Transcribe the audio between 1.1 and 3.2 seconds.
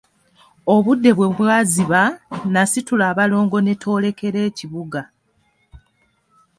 bwe bwaziba, nasitula